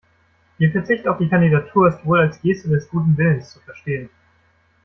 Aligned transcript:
Ihr 0.57 0.71
Verzicht 0.71 1.07
auf 1.07 1.19
die 1.19 1.29
Kandidatur 1.29 1.89
ist 1.89 2.03
wohl 2.05 2.21
als 2.21 2.41
Geste 2.41 2.69
des 2.69 2.89
guten 2.89 3.15
Willens 3.17 3.51
zu 3.51 3.59
verstehen. 3.59 4.09